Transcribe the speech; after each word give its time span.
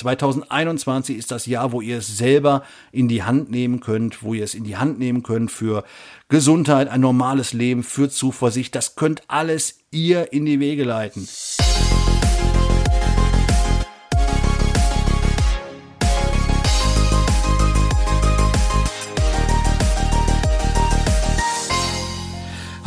2021 0.00 1.18
ist 1.18 1.30
das 1.30 1.46
Jahr, 1.46 1.72
wo 1.72 1.80
ihr 1.80 1.98
es 1.98 2.16
selber 2.16 2.62
in 2.90 3.08
die 3.08 3.22
Hand 3.22 3.50
nehmen 3.50 3.80
könnt, 3.80 4.22
wo 4.22 4.32
ihr 4.34 4.44
es 4.44 4.54
in 4.54 4.64
die 4.64 4.76
Hand 4.76 4.98
nehmen 4.98 5.22
könnt 5.22 5.50
für 5.50 5.84
Gesundheit, 6.28 6.88
ein 6.88 7.02
normales 7.02 7.52
Leben, 7.52 7.82
für 7.82 8.08
Zuversicht. 8.08 8.74
Das 8.74 8.94
könnt 8.94 9.22
alles 9.28 9.80
ihr 9.90 10.32
in 10.32 10.46
die 10.46 10.58
Wege 10.58 10.84
leiten. 10.84 11.28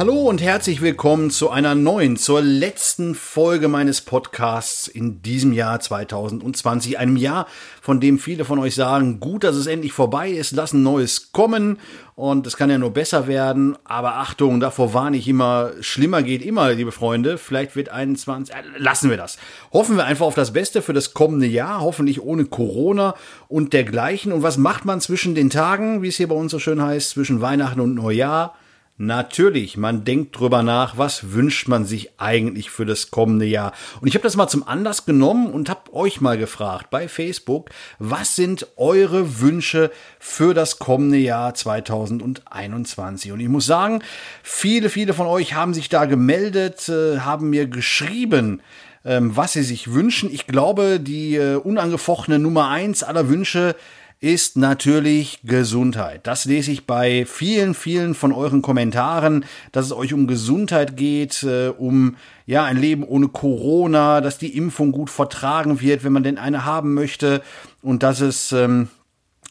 Hallo 0.04 0.24
und 0.24 0.42
herzlich 0.42 0.82
willkommen 0.82 1.32
zu 1.32 1.50
einer 1.50 1.76
neuen, 1.76 2.18
zur 2.18 2.42
letzten 2.42 3.16
Folge 3.16 3.70
meines 3.70 4.02
Podcasts 4.02 4.90
in 4.90 5.22
diesem 5.22 5.54
Jahr 5.54 5.80
2020. 5.80 7.00
Einem 7.00 7.16
Jahr, 7.16 7.48
von 7.82 8.02
dem 8.02 8.20
viele 8.20 8.44
von 8.44 8.60
euch 8.60 8.76
sagen, 8.76 9.22
gut, 9.22 9.46
dass 9.46 9.56
es 9.56 9.66
endlich 9.66 9.94
vorbei 9.94 10.30
ist, 10.30 10.52
lass 10.52 10.74
ein 10.74 10.84
Neues 10.84 11.32
kommen 11.32 11.80
und 12.16 12.46
es 12.46 12.58
kann 12.58 12.70
ja 12.70 12.78
nur 12.78 12.92
besser 12.92 13.28
werden. 13.28 13.78
Aber 13.86 14.16
Achtung, 14.16 14.60
davor 14.60 14.94
warne 14.94 15.16
ich 15.16 15.26
immer, 15.30 15.72
schlimmer 15.80 16.22
geht 16.22 16.42
immer, 16.42 16.74
liebe 16.74 16.92
Freunde. 16.92 17.38
Vielleicht 17.38 17.78
wird 17.78 17.88
21, 17.88 18.54
äh, 18.54 18.58
lassen 18.76 19.10
wir 19.10 19.16
das. 19.16 19.38
Hoffen 19.72 19.96
wir 19.96 20.04
einfach 20.04 20.26
auf 20.26 20.36
das 20.36 20.52
Beste 20.52 20.82
für 20.82 20.92
das 20.92 21.14
kommende 21.14 21.48
Jahr, 21.48 21.80
hoffentlich 21.80 22.22
ohne 22.22 22.44
Corona 22.44 23.16
und 23.48 23.72
dergleichen. 23.72 24.34
Und 24.34 24.44
was 24.44 24.58
macht 24.58 24.84
man 24.84 25.00
zwischen 25.00 25.34
den 25.34 25.50
Tagen, 25.50 26.02
wie 26.02 26.10
es 26.10 26.18
hier 26.18 26.28
bei 26.28 26.36
uns 26.36 26.52
so 26.52 26.60
schön 26.60 26.82
heißt, 26.82 27.12
zwischen 27.12 27.40
Weihnachten 27.40 27.80
und 27.80 27.96
Neujahr? 27.96 28.54
Natürlich, 28.98 29.76
man 29.76 30.06
denkt 30.06 30.38
drüber 30.38 30.62
nach, 30.62 31.00
was 31.00 31.34
wünscht 31.34 31.68
man 31.68 31.84
sich 31.84 32.12
eigentlich 32.20 32.70
für 32.70 32.86
das 32.86 33.10
kommende 33.10 33.46
Jahr. 33.46 33.74
Und 34.00 34.08
ich 34.08 34.14
habe 34.14 34.22
das 34.22 34.36
mal 34.36 34.48
zum 34.48 34.68
Anlass 34.68 35.08
genommen 35.08 35.48
und 35.52 35.68
habe 35.68 35.92
euch 35.96 36.22
mal 36.22 36.38
gefragt 36.38 36.92
bei 36.92 37.08
Facebook, 37.08 37.72
was 37.98 38.36
sind 38.36 38.68
eure 38.78 39.42
Wünsche 39.42 39.90
für 40.20 40.54
das 40.54 40.78
kommende 40.78 41.18
Jahr 41.18 41.56
2021? 41.56 43.32
Und 43.32 43.40
ich 43.40 43.50
muss 43.50 43.66
sagen, 43.66 44.04
viele, 44.44 44.92
viele 44.92 45.16
von 45.16 45.26
euch 45.26 45.56
haben 45.56 45.74
sich 45.74 45.90
da 45.90 46.06
gemeldet, 46.06 46.88
äh, 46.88 47.22
haben 47.22 47.50
mir 47.50 47.66
geschrieben, 47.66 48.62
ähm, 49.06 49.36
was 49.36 49.54
sie 49.54 49.64
sich 49.64 49.92
wünschen. 49.92 50.32
Ich 50.32 50.46
glaube, 50.46 51.00
die 51.00 51.36
äh, 51.36 51.56
unangefochtene 51.56 52.38
Nummer 52.38 52.70
eins 52.70 53.02
aller 53.02 53.28
Wünsche 53.28 53.76
ist 54.24 54.56
natürlich 54.56 55.42
Gesundheit. 55.44 56.26
Das 56.26 56.46
lese 56.46 56.72
ich 56.72 56.88
bei 56.88 57.26
vielen, 57.26 57.74
vielen 57.74 58.16
von 58.16 58.32
euren 58.32 58.62
Kommentaren, 58.62 59.44
dass 59.74 59.88
es 59.88 59.92
euch 59.92 60.14
um 60.14 60.28
Gesundheit 60.28 60.96
geht, 60.96 61.44
äh, 61.44 61.68
um 61.68 62.16
ja 62.46 62.64
ein 62.64 62.78
Leben 62.78 63.04
ohne 63.04 63.28
Corona, 63.28 64.22
dass 64.22 64.38
die 64.38 64.56
Impfung 64.56 64.94
gut 64.94 65.10
vertragen 65.10 65.82
wird, 65.82 66.06
wenn 66.06 66.14
man 66.14 66.24
denn 66.24 66.38
eine 66.38 66.64
haben 66.64 66.94
möchte 66.94 67.42
und 67.82 68.02
dass 68.02 68.22
es 68.22 68.54
ähm, 68.54 68.88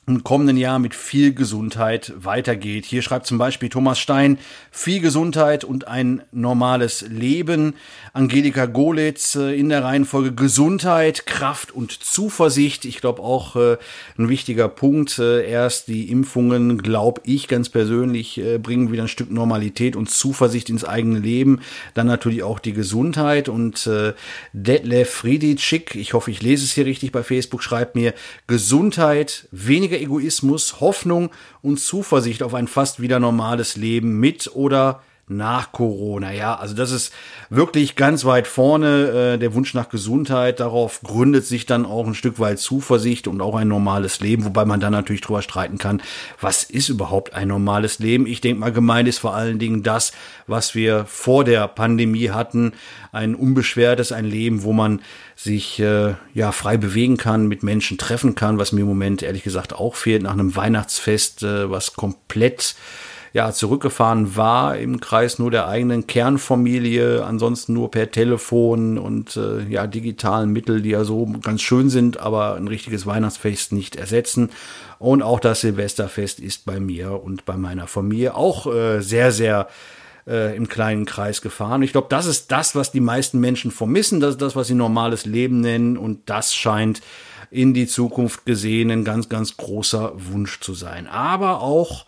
im 0.04 0.24
kommenden 0.24 0.56
Jahr 0.56 0.80
mit 0.80 0.96
viel 0.96 1.32
Gesundheit 1.32 2.12
weitergeht. 2.16 2.84
Hier 2.84 3.02
schreibt 3.02 3.24
zum 3.24 3.38
Beispiel 3.38 3.68
Thomas 3.68 4.00
Stein, 4.00 4.36
viel 4.72 5.00
Gesundheit 5.00 5.62
und 5.62 5.86
ein 5.86 6.22
normales 6.32 7.02
Leben. 7.02 7.74
Angelika 8.12 8.66
Golitz 8.66 9.36
äh, 9.36 9.56
in 9.56 9.68
der 9.68 9.84
Reihenfolge 9.84 10.32
Gesundheit, 10.32 11.24
Kraft 11.26 11.70
und 11.70 11.92
Zuversicht. 11.92 12.84
Ich 12.84 13.00
glaube 13.00 13.22
auch 13.22 13.54
äh, 13.54 13.76
ein 14.18 14.28
wichtiger 14.28 14.68
Punkt. 14.68 15.20
Äh, 15.20 15.48
erst 15.48 15.86
die 15.86 16.10
Impfungen, 16.10 16.82
glaube 16.82 17.20
ich 17.24 17.46
ganz 17.46 17.68
persönlich, 17.68 18.40
bringen 18.60 18.90
wieder 18.90 19.02
ein 19.02 19.08
Stück 19.08 19.30
Normalität 19.30 19.94
und 19.94 20.10
Zuversicht 20.10 20.68
ins 20.68 20.84
eigene 20.84 21.20
Leben. 21.20 21.60
Dann 21.94 22.08
natürlich 22.08 22.42
auch 22.42 22.58
die 22.58 22.72
Gesundheit 22.72 23.48
und 23.48 23.88
Detlef 24.52 25.10
Frieditschik, 25.10 25.94
ich 25.94 26.14
hoffe, 26.14 26.30
ich 26.30 26.42
lese 26.42 26.64
es 26.64 26.72
hier 26.72 26.86
richtig 26.86 27.12
bei 27.12 27.22
Facebook, 27.22 27.62
schreibt 27.62 27.94
mir 27.94 28.14
Gesundheit, 28.46 29.48
weniger 29.50 29.91
weniger 29.92 30.02
Egoismus, 30.02 30.80
Hoffnung 30.80 31.30
und 31.60 31.78
Zuversicht 31.78 32.42
auf 32.42 32.54
ein 32.54 32.66
fast 32.66 33.00
wieder 33.00 33.20
normales 33.20 33.76
Leben 33.76 34.18
mit 34.18 34.50
oder 34.54 35.02
nach 35.28 35.72
Corona. 35.72 36.32
Ja, 36.32 36.56
also 36.56 36.74
das 36.74 36.90
ist 36.90 37.12
wirklich 37.48 37.96
ganz 37.96 38.24
weit 38.24 38.46
vorne. 38.46 39.34
Äh, 39.34 39.38
der 39.38 39.54
Wunsch 39.54 39.72
nach 39.72 39.88
Gesundheit, 39.88 40.60
darauf 40.60 41.00
gründet 41.02 41.46
sich 41.46 41.64
dann 41.64 41.86
auch 41.86 42.06
ein 42.06 42.14
Stück 42.14 42.38
weit 42.38 42.58
Zuversicht 42.58 43.28
und 43.28 43.40
auch 43.40 43.54
ein 43.54 43.68
normales 43.68 44.20
Leben, 44.20 44.44
wobei 44.44 44.64
man 44.64 44.80
dann 44.80 44.92
natürlich 44.92 45.20
drüber 45.20 45.42
streiten 45.42 45.78
kann, 45.78 46.02
was 46.40 46.64
ist 46.64 46.88
überhaupt 46.88 47.34
ein 47.34 47.48
normales 47.48 47.98
Leben? 47.98 48.26
Ich 48.26 48.40
denke 48.40 48.60
mal, 48.60 48.72
gemeint 48.72 49.08
ist 49.08 49.18
vor 49.18 49.34
allen 49.34 49.58
Dingen 49.58 49.82
das, 49.82 50.12
was 50.46 50.74
wir 50.74 51.06
vor 51.06 51.44
der 51.44 51.68
Pandemie 51.68 52.30
hatten, 52.30 52.72
ein 53.12 53.34
unbeschwertes, 53.34 54.12
ein 54.12 54.24
Leben, 54.24 54.64
wo 54.64 54.72
man 54.72 55.02
sich 55.36 55.78
äh, 55.80 56.14
ja 56.34 56.52
frei 56.52 56.76
bewegen 56.76 57.16
kann, 57.16 57.46
mit 57.46 57.62
Menschen 57.62 57.96
treffen 57.96 58.34
kann, 58.34 58.58
was 58.58 58.72
mir 58.72 58.80
im 58.80 58.88
Moment 58.88 59.22
ehrlich 59.22 59.42
gesagt 59.42 59.72
auch 59.72 59.94
fehlt 59.94 60.22
nach 60.22 60.32
einem 60.32 60.56
Weihnachtsfest, 60.56 61.42
äh, 61.42 61.70
was 61.70 61.94
komplett 61.94 62.74
ja, 63.32 63.50
zurückgefahren 63.52 64.36
war 64.36 64.76
im 64.76 65.00
Kreis 65.00 65.38
nur 65.38 65.50
der 65.50 65.66
eigenen 65.66 66.06
Kernfamilie, 66.06 67.24
ansonsten 67.24 67.72
nur 67.72 67.90
per 67.90 68.10
Telefon 68.10 68.98
und 68.98 69.36
äh, 69.36 69.62
ja, 69.68 69.86
digitalen 69.86 70.50
Mittel, 70.50 70.82
die 70.82 70.90
ja 70.90 71.04
so 71.04 71.26
ganz 71.42 71.62
schön 71.62 71.88
sind, 71.88 72.18
aber 72.18 72.56
ein 72.56 72.68
richtiges 72.68 73.06
Weihnachtsfest 73.06 73.72
nicht 73.72 73.96
ersetzen. 73.96 74.50
Und 74.98 75.22
auch 75.22 75.40
das 75.40 75.62
Silvesterfest 75.62 76.40
ist 76.40 76.66
bei 76.66 76.78
mir 76.78 77.22
und 77.22 77.46
bei 77.46 77.56
meiner 77.56 77.86
Familie 77.86 78.34
auch 78.34 78.66
äh, 78.66 79.00
sehr, 79.00 79.32
sehr 79.32 79.68
äh, 80.26 80.54
im 80.54 80.68
kleinen 80.68 81.06
Kreis 81.06 81.40
gefahren. 81.40 81.82
Ich 81.82 81.92
glaube, 81.92 82.08
das 82.10 82.26
ist 82.26 82.52
das, 82.52 82.74
was 82.74 82.92
die 82.92 83.00
meisten 83.00 83.40
Menschen 83.40 83.70
vermissen. 83.70 84.20
Das 84.20 84.32
ist 84.32 84.42
das, 84.42 84.56
was 84.56 84.66
sie 84.66 84.74
normales 84.74 85.24
Leben 85.24 85.60
nennen. 85.60 85.96
Und 85.96 86.28
das 86.28 86.54
scheint 86.54 87.00
in 87.50 87.74
die 87.74 87.86
Zukunft 87.86 88.46
gesehen 88.46 88.90
ein 88.90 89.04
ganz, 89.04 89.28
ganz 89.28 89.56
großer 89.56 90.12
Wunsch 90.16 90.60
zu 90.60 90.74
sein. 90.74 91.06
Aber 91.06 91.60
auch 91.60 92.06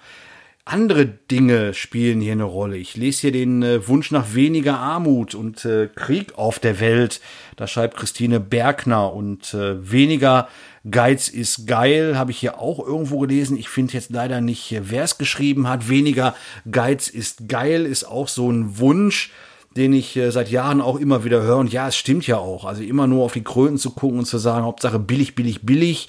andere 0.67 1.07
Dinge 1.07 1.75
spielen 1.75 2.21
hier 2.21 2.33
eine 2.33 2.45
Rolle. 2.45 2.77
Ich 2.79 2.97
lese 2.97 3.23
hier 3.23 3.33
den 3.33 3.63
äh, 3.63 3.87
Wunsch 3.87 4.11
nach 4.11 4.35
weniger 4.35 4.79
Armut 4.79 5.35
und 5.35 5.65
äh, 5.65 5.89
Krieg 5.95 6.39
auf 6.39 6.59
der 6.59 6.81
Welt. 6.81 7.21
Da 7.57 7.67
schreibt 7.67 7.97
Christine 7.97 8.41
Bergner 8.41 9.13
und 9.13 9.53
äh, 9.53 9.91
weniger 9.91 10.49
Geiz 10.91 11.29
ist 11.29 11.67
geil, 11.67 12.17
habe 12.17 12.31
ich 12.31 12.39
hier 12.39 12.59
auch 12.59 12.79
irgendwo 12.79 13.21
gelesen. 13.21 13.59
Ich 13.59 13.69
finde 13.69 13.95
jetzt 13.95 14.11
leider 14.11 14.41
nicht, 14.41 14.73
äh, 14.73 14.91
wer 14.91 15.05
es 15.05 15.19
geschrieben 15.19 15.69
hat. 15.69 15.91
Weniger 15.91 16.35
Geiz 16.71 17.09
ist 17.09 17.49
geil 17.49 17.85
ist 17.85 18.05
auch 18.05 18.29
so 18.29 18.51
ein 18.51 18.79
Wunsch 18.79 19.33
den 19.77 19.93
ich 19.93 20.17
äh, 20.17 20.31
seit 20.31 20.51
Jahren 20.51 20.81
auch 20.81 20.97
immer 21.01 21.25
wieder 21.25 21.43
höre. 21.43 21.57
Und 21.57 21.73
ja, 21.73 21.89
es 21.89 21.97
stimmt 21.97 22.29
ja 22.29 22.39
auch. 22.39 22.65
Also 22.65 22.85
immer 22.85 23.09
nur 23.09 23.25
auf 23.25 23.33
die 23.33 23.43
Kröten 23.43 23.77
zu 23.77 23.91
gucken 23.91 24.21
und 24.21 24.25
zu 24.25 24.39
sagen, 24.39 24.65
Hauptsache 24.65 25.01
billig, 25.01 25.35
billig, 25.35 25.63
billig 25.63 26.07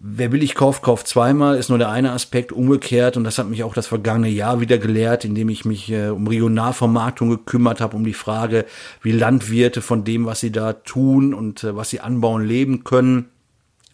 wer 0.00 0.28
billig 0.28 0.54
kauft, 0.54 0.82
kauft 0.82 1.06
zweimal, 1.06 1.56
ist 1.56 1.68
nur 1.68 1.78
der 1.78 1.90
eine 1.90 2.12
Aspekt 2.12 2.52
umgekehrt 2.52 3.16
und 3.16 3.24
das 3.24 3.38
hat 3.38 3.48
mich 3.48 3.62
auch 3.62 3.74
das 3.74 3.86
vergangene 3.86 4.28
Jahr 4.28 4.60
wieder 4.60 4.78
gelehrt, 4.78 5.24
indem 5.24 5.48
ich 5.48 5.64
mich 5.64 5.90
äh, 5.90 6.08
um 6.08 6.26
Regionalvermarktung 6.26 7.30
gekümmert 7.30 7.80
habe, 7.80 7.96
um 7.96 8.04
die 8.04 8.14
Frage, 8.14 8.66
wie 9.02 9.12
Landwirte 9.12 9.82
von 9.82 10.04
dem, 10.04 10.26
was 10.26 10.40
sie 10.40 10.52
da 10.52 10.72
tun 10.72 11.34
und 11.34 11.64
äh, 11.64 11.76
was 11.76 11.90
sie 11.90 12.00
anbauen, 12.00 12.44
leben 12.44 12.84
können. 12.84 13.26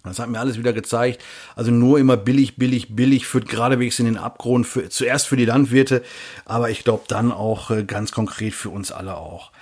Das 0.05 0.19
hat 0.19 0.29
mir 0.29 0.41
alles 0.41 0.59
wieder 0.59 0.73
gezeigt. 0.73 1.23
Also 1.55 1.71
nur 1.71 1.99
immer 2.01 2.17
billig, 2.17 2.57
billig, 2.57 2.97
billig 2.97 3.27
führt 3.27 3.49
geradewegs 3.49 4.01
in 4.01 4.07
den 4.07 4.17
Abgrund. 4.17 4.67
Für, 4.67 4.89
zuerst 4.89 5.29
für 5.29 5.37
die 5.37 5.45
Landwirte, 5.45 6.03
aber 6.45 6.71
ich 6.71 6.83
glaube 6.83 7.05
dann 7.09 7.31
auch 7.31 7.71
äh, 7.71 7.85
ganz 7.85 8.11
konkret 8.11 8.55
für 8.55 8.71
uns 8.71 8.91
alle 8.91 9.17
auch. 9.17 9.53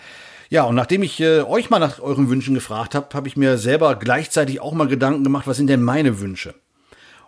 Ja, 0.53 0.65
und 0.65 0.75
nachdem 0.75 1.05
ich 1.05 1.21
äh, 1.21 1.43
euch 1.43 1.71
mal 1.71 1.79
nach 1.79 2.01
euren 2.01 2.29
Wünschen 2.29 2.55
gefragt 2.55 2.97
habe, 2.97 3.07
habe 3.15 3.29
ich 3.29 3.37
mir 3.37 3.57
selber 3.57 3.95
gleichzeitig 3.95 4.61
auch 4.61 4.73
mal 4.73 4.89
Gedanken 4.89 5.23
gemacht, 5.23 5.47
was 5.47 5.57
sind 5.57 5.69
denn 5.69 5.81
meine 5.81 6.19
Wünsche? 6.19 6.55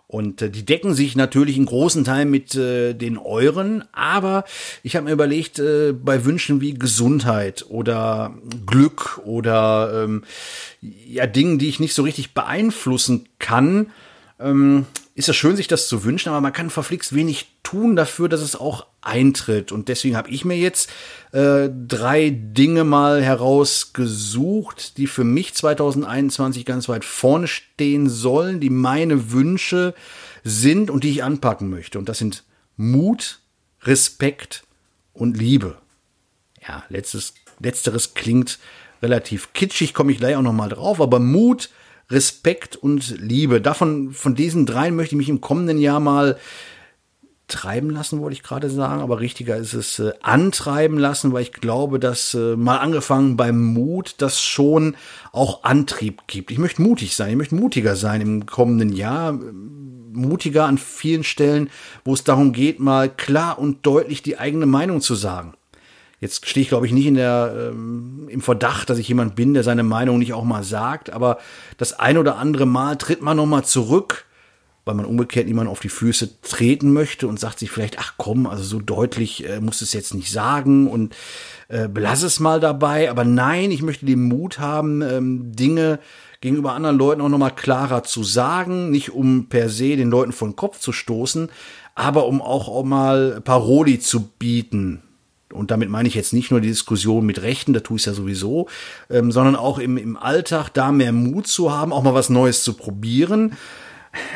Und 0.07 0.41
äh, 0.41 0.49
die 0.49 0.65
decken 0.65 0.93
sich 0.93 1.15
natürlich 1.15 1.55
in 1.55 1.65
großen 1.65 2.03
Teilen 2.03 2.29
mit 2.29 2.53
äh, 2.55 2.93
den 2.93 3.17
euren, 3.17 3.85
aber 3.93 4.43
ich 4.83 4.97
habe 4.97 5.05
mir 5.05 5.13
überlegt, 5.13 5.57
äh, 5.57 5.93
bei 5.93 6.25
Wünschen 6.25 6.59
wie 6.59 6.73
Gesundheit 6.73 7.65
oder 7.69 8.33
Glück 8.65 9.21
oder 9.23 10.03
ähm, 10.03 10.25
ja 10.81 11.25
Dingen, 11.25 11.59
die 11.59 11.69
ich 11.69 11.79
nicht 11.79 11.93
so 11.93 12.03
richtig 12.03 12.33
beeinflussen 12.33 13.29
kann, 13.39 13.91
ähm, 14.37 14.85
ist 15.15 15.29
es 15.29 15.35
schön, 15.35 15.55
sich 15.55 15.67
das 15.67 15.87
zu 15.87 16.03
wünschen, 16.03 16.29
aber 16.29 16.41
man 16.41 16.53
kann 16.53 16.71
verflixt 16.71 17.13
wenig 17.13 17.59
tun 17.61 17.95
dafür, 17.95 18.29
dass 18.29 18.41
es 18.41 18.55
auch 18.55 18.87
eintritt. 19.01 19.71
Und 19.71 19.87
deswegen 19.87 20.15
habe 20.15 20.31
ich 20.31 20.43
mir 20.43 20.57
jetzt 20.57 20.89
äh, 21.31 21.69
drei 21.69 22.31
Dinge 22.31 22.83
mal 22.83 23.21
herausgesucht, 23.21 24.97
die 24.97 25.05
für 25.05 25.23
mich 25.23 25.53
2021 25.53 26.65
ganz 26.65 26.89
weit 26.89 27.05
vorne 27.05 27.47
stehen 27.47 28.09
sollen, 28.09 28.59
die 28.59 28.71
meine 28.71 29.31
Wünsche 29.31 29.93
sind 30.43 30.89
und 30.89 31.03
die 31.03 31.11
ich 31.11 31.23
anpacken 31.23 31.69
möchte. 31.69 31.99
Und 31.99 32.09
das 32.09 32.17
sind 32.17 32.43
Mut, 32.75 33.39
Respekt 33.83 34.63
und 35.13 35.37
Liebe. 35.37 35.77
Ja, 36.67 36.83
letztes, 36.89 37.35
letzteres 37.59 38.15
klingt 38.15 38.57
relativ 39.03 39.53
kitschig, 39.53 39.93
komme 39.93 40.11
ich 40.11 40.17
gleich 40.17 40.35
auch 40.35 40.41
noch 40.41 40.53
mal 40.53 40.69
drauf, 40.69 40.99
aber 41.01 41.19
Mut, 41.19 41.69
Respekt 41.69 41.82
und 42.75 43.19
Liebe. 43.19 43.61
Davon, 43.61 44.11
von 44.11 44.35
diesen 44.35 44.65
dreien 44.65 44.95
möchte 44.95 45.15
ich 45.15 45.17
mich 45.17 45.29
im 45.29 45.41
kommenden 45.41 45.77
Jahr 45.77 45.99
mal 45.99 46.37
treiben 47.47 47.89
lassen, 47.89 48.21
wollte 48.21 48.33
ich 48.33 48.43
gerade 48.43 48.69
sagen, 48.69 49.01
aber 49.01 49.19
richtiger 49.19 49.57
ist 49.57 49.73
es 49.73 49.99
äh, 49.99 50.13
antreiben 50.21 50.97
lassen, 50.97 51.33
weil 51.33 51.43
ich 51.43 51.51
glaube, 51.51 51.99
dass 51.99 52.33
äh, 52.33 52.55
mal 52.55 52.77
angefangen 52.77 53.37
beim 53.37 53.61
Mut, 53.73 54.15
das 54.19 54.41
schon 54.41 54.95
auch 55.31 55.63
Antrieb 55.63 56.21
gibt. 56.27 56.51
Ich 56.51 56.57
möchte 56.57 56.81
mutig 56.81 57.15
sein, 57.15 57.31
ich 57.31 57.37
möchte 57.37 57.55
mutiger 57.55 57.95
sein 57.95 58.21
im 58.21 58.45
kommenden 58.45 58.93
Jahr, 58.93 59.33
mutiger 60.13 60.65
an 60.65 60.77
vielen 60.77 61.23
Stellen, 61.23 61.69
wo 62.05 62.13
es 62.13 62.23
darum 62.23 62.53
geht, 62.53 62.79
mal 62.79 63.09
klar 63.09 63.59
und 63.59 63.85
deutlich 63.85 64.23
die 64.23 64.37
eigene 64.39 64.65
Meinung 64.65 65.01
zu 65.01 65.15
sagen. 65.15 65.53
Jetzt 66.23 66.47
stehe 66.47 66.61
ich, 66.61 66.69
glaube 66.69 66.85
ich, 66.85 66.93
nicht 66.93 67.05
in 67.05 67.15
der, 67.15 67.53
ähm, 67.53 68.29
im 68.29 68.39
Verdacht, 68.39 68.89
dass 68.89 68.97
ich 68.97 69.09
jemand 69.09 69.35
bin, 69.35 69.53
der 69.53 69.63
seine 69.63 69.83
Meinung 69.83 70.19
nicht 70.19 70.31
auch 70.31 70.45
mal 70.45 70.63
sagt, 70.63 71.11
aber 71.11 71.37
das 71.75 71.99
ein 71.99 72.17
oder 72.17 72.37
andere 72.37 72.65
Mal 72.65 72.95
tritt 72.95 73.21
man 73.21 73.35
noch 73.35 73.45
mal 73.45 73.65
zurück, 73.65 74.23
weil 74.85 74.95
man 74.95 75.03
umgekehrt 75.03 75.47
niemand 75.47 75.69
auf 75.69 75.81
die 75.81 75.89
Füße 75.89 76.39
treten 76.41 76.93
möchte 76.93 77.27
und 77.27 77.41
sagt 77.41 77.59
sich 77.59 77.71
vielleicht, 77.71 77.99
ach 77.99 78.13
komm, 78.15 78.47
also 78.47 78.63
so 78.63 78.79
deutlich 78.79 79.49
äh, 79.49 79.59
muss 79.59 79.81
es 79.81 79.91
jetzt 79.91 80.13
nicht 80.13 80.31
sagen 80.31 80.87
und 80.87 81.13
äh, 81.67 81.89
belass 81.89 82.23
es 82.23 82.39
mal 82.39 82.61
dabei. 82.61 83.11
Aber 83.11 83.25
nein, 83.25 83.69
ich 83.71 83.81
möchte 83.81 84.05
den 84.05 84.23
Mut 84.23 84.59
haben, 84.59 85.01
ähm, 85.01 85.53
Dinge 85.53 85.99
gegenüber 86.39 86.71
anderen 86.71 86.97
Leuten 86.97 87.19
auch 87.19 87.27
noch 87.27 87.37
mal 87.37 87.49
klarer 87.49 88.03
zu 88.03 88.23
sagen, 88.23 88.91
nicht 88.91 89.11
um 89.11 89.49
per 89.49 89.67
se 89.67 89.97
den 89.97 90.09
Leuten 90.09 90.31
vor 90.31 90.47
den 90.47 90.55
Kopf 90.55 90.79
zu 90.79 90.93
stoßen, 90.93 91.49
aber 91.95 92.27
um 92.27 92.41
auch, 92.41 92.69
auch 92.69 92.85
mal 92.85 93.41
Paroli 93.41 93.99
zu 93.99 94.21
bieten 94.39 95.03
und 95.53 95.71
damit 95.71 95.89
meine 95.89 96.07
ich 96.07 96.15
jetzt 96.15 96.33
nicht 96.33 96.51
nur 96.51 96.61
die 96.61 96.67
Diskussion 96.67 97.25
mit 97.25 97.41
Rechten, 97.41 97.73
da 97.73 97.79
tue 97.79 97.97
ich 97.97 98.05
ja 98.05 98.13
sowieso, 98.13 98.67
ähm, 99.09 99.31
sondern 99.31 99.55
auch 99.55 99.79
im, 99.79 99.97
im 99.97 100.17
Alltag 100.17 100.69
da 100.69 100.91
mehr 100.91 101.11
Mut 101.13 101.47
zu 101.47 101.71
haben, 101.71 101.93
auch 101.93 102.03
mal 102.03 102.13
was 102.13 102.29
Neues 102.29 102.63
zu 102.63 102.73
probieren. 102.73 103.55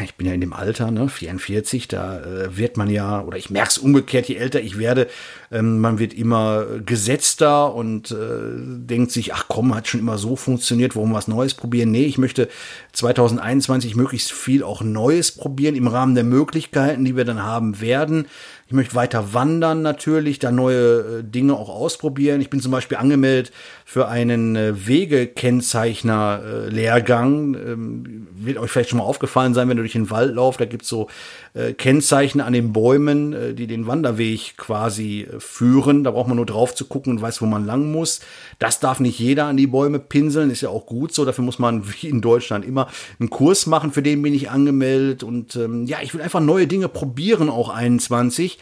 Ich 0.04 0.16
bin 0.16 0.26
ja 0.26 0.34
in 0.34 0.42
dem 0.42 0.54
Alter, 0.54 0.90
ne, 0.90 1.08
44, 1.08 1.88
da 1.88 2.20
äh, 2.20 2.58
wird 2.58 2.78
man 2.78 2.90
ja, 2.90 3.22
oder 3.22 3.38
ich 3.38 3.52
merke 3.52 3.70
es 3.70 3.78
umgekehrt, 3.78 4.28
je 4.28 4.36
älter 4.36 4.60
ich 4.60 4.80
werde, 4.80 5.08
ähm, 5.52 5.80
man 5.80 6.00
wird 6.00 6.16
immer 6.16 6.66
gesetzter 6.84 7.76
und 7.76 8.10
äh, 8.10 8.16
denkt 8.56 9.12
sich, 9.12 9.36
ach 9.36 9.46
komm, 9.48 9.76
hat 9.76 9.88
schon 9.88 10.00
immer 10.00 10.18
so 10.18 10.36
funktioniert, 10.36 10.96
warum 10.96 11.14
was 11.14 11.28
Neues 11.28 11.54
probieren? 11.54 11.92
Nee, 11.92 12.06
ich 12.06 12.18
möchte 12.18 12.50
2021 12.94 13.96
möglichst 13.96 14.32
viel 14.32 14.64
auch 14.64 14.82
Neues 14.82 15.32
probieren 15.32 15.76
im 15.76 15.88
Rahmen 15.88 16.16
der 16.16 16.24
Möglichkeiten, 16.24 17.06
die 17.06 17.16
wir 17.16 17.26
dann 17.26 17.44
haben 17.44 17.80
werden. 17.80 18.26
Ich 18.68 18.74
möchte 18.74 18.96
weiter 18.96 19.34
wandern 19.34 19.82
natürlich, 19.82 20.40
da 20.40 20.52
neue 20.52 21.20
äh, 21.20 21.24
Dinge 21.24 21.54
auch 21.54 21.70
ausprobieren. 21.70 22.42
Ich 22.42 22.50
bin 22.50 22.60
zum 22.60 22.72
Beispiel 22.72 22.98
angemeldet 22.98 23.54
für 23.86 24.10
einen 24.10 24.58
äh, 24.58 24.88
Wegekennzeichner-Lehrgang. 24.88 27.56
Ähm, 27.56 28.27
wird 28.48 28.58
euch 28.58 28.72
vielleicht 28.72 28.90
schon 28.90 29.00
mal 29.00 29.06
aufgefallen 29.06 29.54
sein, 29.54 29.70
wenn 29.70 29.78
du 29.78 29.84
durch 29.84 29.94
den 29.94 30.10
Wald 30.10 30.34
laufst. 30.36 30.60
Da 30.60 30.66
gibt's 30.66 30.90
so 30.90 31.08
äh, 31.54 31.74
Kennzeichen 31.74 32.42
an 32.42 32.54
den 32.54 32.74
Bäumen, 32.74 33.56
die 33.56 33.68
den 33.68 33.86
Wanderweg 33.86 34.58
quasi 34.58 35.28
führen. 35.38 36.04
Da 36.04 36.12
braucht 36.12 36.28
man 36.28 36.38
nur 36.38 36.46
drauf 36.46 36.74
zu 36.74 36.86
gucken 36.86 37.14
und 37.14 37.22
weiß, 37.22 37.42
wo 37.42 37.46
man 37.46 37.66
lang 37.66 37.92
muss. 37.92 38.22
Das 38.60 38.80
darf 38.80 39.00
nicht 39.00 39.20
jeder 39.20 39.46
an 39.46 39.58
die 39.58 39.68
Bäume 39.68 40.00
pinseln, 40.00 40.50
ist 40.50 40.62
ja 40.62 40.70
auch 40.70 40.86
gut 40.86 41.14
so. 41.14 41.26
Dafür 41.26 41.44
muss 41.44 41.60
man 41.60 41.84
wie 42.02 42.08
in 42.08 42.22
Deutschland 42.22 42.66
immer 42.66 42.88
einen 43.20 43.30
Kurs 43.30 43.66
machen, 43.68 43.92
für 43.92 44.02
den 44.02 44.22
bin 44.22 44.34
ich 44.34 44.50
angemeldet. 44.50 45.24
Und 45.24 45.56
ähm, 45.56 45.86
ja, 45.86 45.98
ich 46.02 46.14
will 46.14 46.22
einfach 46.22 46.40
neue 46.40 46.68
Dinge 46.68 46.90
probieren, 46.90 47.50
auch 47.50 47.70
21. 47.70 48.58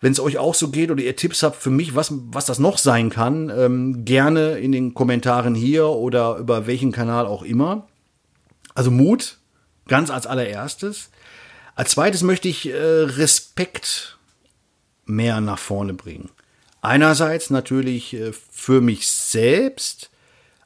Wenn 0.00 0.12
es 0.12 0.20
euch 0.20 0.38
auch 0.38 0.54
so 0.54 0.68
geht 0.68 0.90
oder 0.90 1.02
ihr 1.02 1.16
Tipps 1.16 1.42
habt 1.42 1.56
für 1.56 1.70
mich, 1.70 1.94
was, 1.94 2.12
was 2.30 2.44
das 2.44 2.58
noch 2.58 2.78
sein 2.78 3.08
kann, 3.08 3.50
ähm, 3.56 4.04
gerne 4.04 4.58
in 4.58 4.72
den 4.72 4.92
Kommentaren 4.92 5.54
hier 5.54 5.88
oder 5.88 6.36
über 6.36 6.66
welchen 6.66 6.92
Kanal 6.92 7.26
auch 7.26 7.42
immer. 7.42 7.86
Also 8.76 8.90
Mut, 8.90 9.38
ganz 9.88 10.10
als 10.10 10.26
allererstes. 10.26 11.08
Als 11.74 11.92
zweites 11.92 12.22
möchte 12.22 12.46
ich 12.48 12.68
äh, 12.68 12.74
Respekt 12.74 14.18
mehr 15.06 15.40
nach 15.40 15.58
vorne 15.58 15.94
bringen. 15.94 16.28
Einerseits 16.82 17.48
natürlich 17.48 18.12
äh, 18.12 18.32
für 18.32 18.82
mich 18.82 19.08
selbst, 19.08 20.10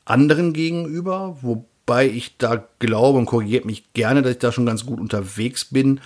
anderen 0.04 0.52
gegenüber, 0.52 1.38
wobei 1.40 2.08
ich 2.08 2.36
da 2.36 2.66
glaube 2.80 3.18
und 3.18 3.26
korrigiert 3.26 3.64
mich 3.64 3.92
gerne, 3.92 4.22
dass 4.22 4.32
ich 4.32 4.38
da 4.38 4.50
schon 4.50 4.66
ganz 4.66 4.84
gut 4.84 4.98
unterwegs 4.98 5.66
bin 5.66 6.00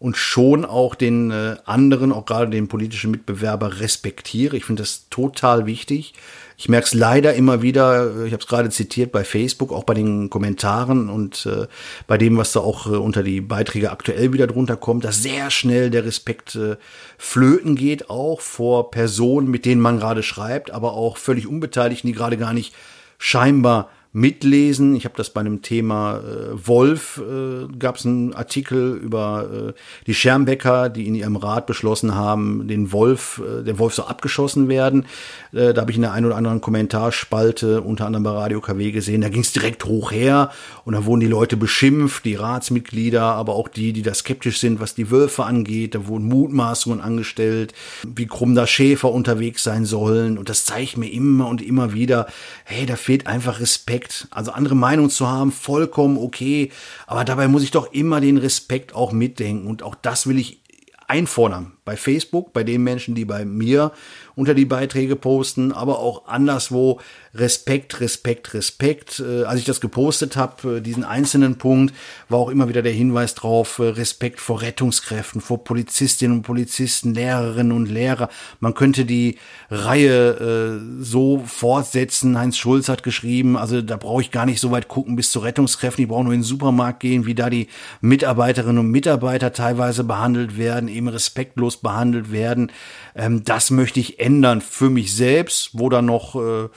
und 0.00 0.16
schon 0.16 0.64
auch 0.64 0.94
den 0.94 1.30
äh, 1.30 1.56
anderen, 1.66 2.10
auch 2.10 2.24
gerade 2.24 2.50
den 2.50 2.68
politischen 2.68 3.10
Mitbewerber 3.10 3.80
respektiere. 3.80 4.56
Ich 4.56 4.64
finde 4.64 4.82
das 4.82 5.08
total 5.10 5.66
wichtig. 5.66 6.14
Ich 6.56 6.70
merke 6.70 6.86
es 6.86 6.94
leider 6.94 7.34
immer 7.34 7.60
wieder, 7.60 8.16
äh, 8.16 8.26
ich 8.26 8.32
habe 8.32 8.42
es 8.42 8.48
gerade 8.48 8.70
zitiert 8.70 9.12
bei 9.12 9.24
Facebook, 9.24 9.72
auch 9.72 9.84
bei 9.84 9.92
den 9.92 10.30
Kommentaren 10.30 11.10
und 11.10 11.44
äh, 11.44 11.66
bei 12.06 12.16
dem, 12.16 12.38
was 12.38 12.52
da 12.52 12.60
auch 12.60 12.86
äh, 12.86 12.96
unter 12.96 13.22
die 13.22 13.42
Beiträge 13.42 13.90
aktuell 13.90 14.32
wieder 14.32 14.46
drunter 14.46 14.76
kommt, 14.76 15.04
dass 15.04 15.22
sehr 15.22 15.50
schnell 15.50 15.90
der 15.90 16.06
Respekt 16.06 16.54
äh, 16.54 16.76
flöten 17.18 17.76
geht, 17.76 18.08
auch 18.08 18.40
vor 18.40 18.90
Personen, 18.90 19.50
mit 19.50 19.66
denen 19.66 19.82
man 19.82 19.98
gerade 19.98 20.22
schreibt, 20.22 20.70
aber 20.70 20.94
auch 20.94 21.18
völlig 21.18 21.46
Unbeteiligten, 21.46 22.08
die 22.08 22.14
gerade 22.14 22.38
gar 22.38 22.54
nicht 22.54 22.74
scheinbar 23.18 23.90
mitlesen. 24.12 24.96
Ich 24.96 25.04
habe 25.04 25.14
das 25.16 25.30
bei 25.30 25.40
einem 25.40 25.62
Thema 25.62 26.18
äh, 26.18 26.66
Wolf, 26.66 27.20
äh, 27.20 27.68
gab 27.78 27.96
es 27.96 28.04
einen 28.04 28.34
Artikel 28.34 28.96
über 28.96 29.68
äh, 29.68 29.72
die 30.06 30.14
Schermbecker, 30.14 30.88
die 30.88 31.06
in 31.06 31.14
ihrem 31.14 31.36
Rat 31.36 31.66
beschlossen 31.66 32.16
haben, 32.16 32.66
den 32.66 32.90
Wolf, 32.90 33.40
äh, 33.40 33.62
der 33.62 33.78
Wolf 33.78 33.94
soll 33.94 34.06
abgeschossen 34.06 34.68
werden. 34.68 35.06
Äh, 35.52 35.74
da 35.74 35.82
habe 35.82 35.92
ich 35.92 35.96
in 35.96 36.02
der 36.02 36.12
einen 36.12 36.26
oder 36.26 36.36
anderen 36.36 36.60
Kommentarspalte, 36.60 37.82
unter 37.82 38.06
anderem 38.06 38.24
bei 38.24 38.30
Radio 38.30 38.60
KW 38.60 38.90
gesehen, 38.90 39.20
da 39.20 39.28
ging 39.28 39.42
es 39.42 39.52
direkt 39.52 39.84
hoch 39.84 40.10
her 40.10 40.50
und 40.84 40.94
da 40.94 41.04
wurden 41.04 41.20
die 41.20 41.28
Leute 41.28 41.56
beschimpft, 41.56 42.24
die 42.24 42.34
Ratsmitglieder, 42.34 43.22
aber 43.22 43.54
auch 43.54 43.68
die, 43.68 43.92
die 43.92 44.02
da 44.02 44.12
skeptisch 44.12 44.58
sind, 44.58 44.80
was 44.80 44.96
die 44.96 45.12
Wölfe 45.12 45.44
angeht. 45.44 45.94
Da 45.94 46.08
wurden 46.08 46.26
Mutmaßungen 46.26 47.00
angestellt, 47.00 47.74
wie 48.04 48.26
krumm 48.26 48.56
da 48.56 48.66
Schäfer 48.66 49.12
unterwegs 49.12 49.62
sein 49.62 49.84
sollen. 49.84 50.36
Und 50.36 50.48
das 50.48 50.64
zeigt 50.64 50.96
mir 50.96 51.12
immer 51.12 51.46
und 51.46 51.62
immer 51.62 51.92
wieder, 51.92 52.26
hey, 52.64 52.86
da 52.86 52.96
fehlt 52.96 53.28
einfach 53.28 53.60
Respekt 53.60 53.99
Respekt. 54.00 54.28
Also 54.30 54.52
andere 54.52 54.74
Meinung 54.74 55.10
zu 55.10 55.28
haben, 55.28 55.52
vollkommen 55.52 56.18
okay. 56.18 56.70
Aber 57.06 57.24
dabei 57.24 57.48
muss 57.48 57.62
ich 57.62 57.70
doch 57.70 57.92
immer 57.92 58.20
den 58.20 58.38
Respekt 58.38 58.94
auch 58.94 59.12
mitdenken. 59.12 59.66
Und 59.66 59.82
auch 59.82 59.94
das 59.94 60.26
will 60.26 60.38
ich 60.38 60.60
einfordern. 61.06 61.72
Bei 61.84 61.96
Facebook, 61.96 62.52
bei 62.52 62.64
den 62.64 62.82
Menschen, 62.82 63.14
die 63.14 63.24
bei 63.24 63.44
mir 63.44 63.92
unter 64.36 64.54
die 64.54 64.64
Beiträge 64.64 65.16
posten, 65.16 65.72
aber 65.72 65.98
auch 65.98 66.26
anderswo 66.26 67.00
Respekt, 67.34 68.00
Respekt, 68.00 68.54
Respekt. 68.54 69.20
Äh, 69.20 69.44
als 69.44 69.60
ich 69.60 69.66
das 69.66 69.80
gepostet 69.80 70.36
habe, 70.36 70.78
äh, 70.78 70.80
diesen 70.80 71.04
einzelnen 71.04 71.56
Punkt, 71.58 71.94
war 72.28 72.38
auch 72.38 72.48
immer 72.48 72.68
wieder 72.68 72.82
der 72.82 72.92
Hinweis 72.92 73.34
drauf, 73.34 73.78
äh, 73.78 73.84
Respekt 73.84 74.40
vor 74.40 74.62
Rettungskräften, 74.62 75.40
vor 75.40 75.62
Polizistinnen 75.62 76.38
und 76.38 76.42
Polizisten, 76.42 77.14
Lehrerinnen 77.14 77.72
und 77.72 77.86
Lehrer. 77.86 78.30
Man 78.60 78.74
könnte 78.74 79.04
die 79.04 79.38
Reihe 79.70 80.80
so 81.00 81.42
fortsetzen. 81.46 82.38
Heinz 82.38 82.56
Schulz 82.56 82.88
hat 82.88 83.02
geschrieben, 83.02 83.56
also 83.56 83.82
da 83.82 83.96
brauche 83.96 84.22
ich 84.22 84.30
gar 84.30 84.46
nicht 84.46 84.60
so 84.60 84.70
weit 84.70 84.88
gucken 84.88 85.16
bis 85.16 85.30
zu 85.30 85.40
Rettungskräften. 85.40 86.02
Ich 86.02 86.08
brauche 86.08 86.24
nur 86.24 86.32
in 86.32 86.40
den 86.40 86.44
Supermarkt 86.44 87.00
gehen, 87.00 87.26
wie 87.26 87.34
da 87.34 87.50
die 87.50 87.68
Mitarbeiterinnen 88.00 88.78
und 88.78 88.90
Mitarbeiter 88.90 89.52
teilweise 89.52 90.04
behandelt 90.04 90.58
werden, 90.58 90.88
eben 90.88 91.08
respektlos 91.08 91.69
behandelt 91.78 92.32
werden. 92.32 92.72
Ähm, 93.14 93.44
das 93.44 93.70
möchte 93.70 94.00
ich 94.00 94.20
ändern 94.20 94.60
für 94.60 94.90
mich 94.90 95.14
selbst, 95.14 95.70
wo 95.72 95.88
da 95.88 96.02
noch, 96.02 96.36
äh, 96.36 96.68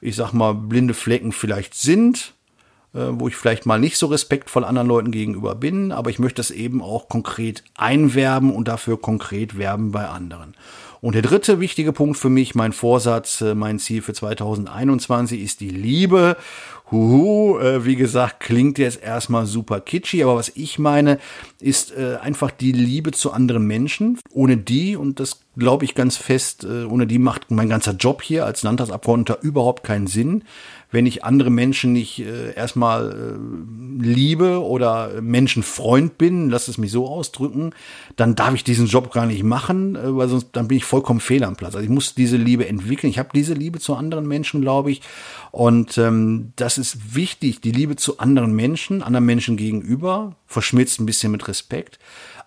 ich 0.00 0.16
sag 0.16 0.32
mal, 0.32 0.54
blinde 0.54 0.94
Flecken 0.94 1.32
vielleicht 1.32 1.74
sind, 1.74 2.34
äh, 2.94 3.06
wo 3.10 3.28
ich 3.28 3.36
vielleicht 3.36 3.66
mal 3.66 3.78
nicht 3.80 3.96
so 3.96 4.06
respektvoll 4.06 4.64
anderen 4.64 4.88
Leuten 4.88 5.10
gegenüber 5.10 5.54
bin, 5.54 5.92
aber 5.92 6.10
ich 6.10 6.18
möchte 6.18 6.36
das 6.36 6.50
eben 6.50 6.82
auch 6.82 7.08
konkret 7.08 7.64
einwerben 7.76 8.52
und 8.52 8.68
dafür 8.68 9.00
konkret 9.00 9.58
werben 9.58 9.92
bei 9.92 10.06
anderen. 10.08 10.54
Und 11.04 11.14
der 11.14 11.20
dritte 11.20 11.60
wichtige 11.60 11.92
Punkt 11.92 12.16
für 12.16 12.30
mich, 12.30 12.54
mein 12.54 12.72
Vorsatz, 12.72 13.42
äh, 13.42 13.54
mein 13.54 13.78
Ziel 13.78 14.00
für 14.00 14.14
2021 14.14 15.42
ist 15.42 15.60
die 15.60 15.68
Liebe. 15.68 16.38
Huhu, 16.94 17.58
äh, 17.58 17.84
wie 17.84 17.96
gesagt, 17.96 18.38
klingt 18.38 18.78
jetzt 18.78 19.02
erstmal 19.02 19.46
super 19.46 19.80
kitschy, 19.80 20.22
aber 20.22 20.36
was 20.36 20.52
ich 20.54 20.78
meine, 20.78 21.18
ist 21.60 21.92
äh, 21.96 22.16
einfach 22.22 22.52
die 22.52 22.70
Liebe 22.70 23.10
zu 23.10 23.32
anderen 23.32 23.66
Menschen. 23.66 24.20
Ohne 24.30 24.56
die, 24.56 24.94
und 24.96 25.18
das 25.18 25.40
glaube 25.56 25.84
ich 25.84 25.96
ganz 25.96 26.16
fest, 26.16 26.64
äh, 26.64 26.84
ohne 26.84 27.08
die 27.08 27.18
macht 27.18 27.50
mein 27.50 27.68
ganzer 27.68 27.92
Job 27.92 28.22
hier 28.22 28.46
als 28.46 28.62
Landtagsabgeordneter 28.62 29.42
überhaupt 29.42 29.82
keinen 29.82 30.06
Sinn 30.06 30.44
wenn 30.94 31.06
ich 31.06 31.24
andere 31.24 31.50
Menschen 31.50 31.92
nicht 31.92 32.20
äh, 32.20 32.54
erstmal 32.54 33.10
äh, 33.10 34.02
liebe 34.02 34.62
oder 34.62 35.20
Menschenfreund 35.20 36.18
bin, 36.18 36.50
lass 36.50 36.68
es 36.68 36.78
mich 36.78 36.92
so 36.92 37.08
ausdrücken, 37.08 37.72
dann 38.14 38.36
darf 38.36 38.54
ich 38.54 38.62
diesen 38.62 38.86
Job 38.86 39.12
gar 39.12 39.26
nicht 39.26 39.42
machen, 39.42 39.96
äh, 39.96 40.16
weil 40.16 40.28
sonst 40.28 40.50
dann 40.52 40.68
bin 40.68 40.76
ich 40.76 40.84
vollkommen 40.84 41.18
fehl 41.18 41.42
am 41.42 41.56
Platz. 41.56 41.74
Also 41.74 41.84
ich 41.84 41.90
muss 41.90 42.14
diese 42.14 42.36
Liebe 42.36 42.68
entwickeln. 42.68 43.10
Ich 43.10 43.18
habe 43.18 43.30
diese 43.34 43.54
Liebe 43.54 43.80
zu 43.80 43.96
anderen 43.96 44.28
Menschen, 44.28 44.60
glaube 44.60 44.92
ich. 44.92 45.02
Und 45.50 45.98
ähm, 45.98 46.52
das 46.54 46.78
ist 46.78 46.83
wichtig, 47.14 47.60
die 47.60 47.72
Liebe 47.72 47.96
zu 47.96 48.18
anderen 48.18 48.54
Menschen, 48.54 49.02
anderen 49.02 49.26
Menschen 49.26 49.56
gegenüber, 49.56 50.36
verschmitzt 50.46 51.00
ein 51.00 51.06
bisschen 51.06 51.32
mit 51.32 51.48
Respekt 51.48 51.98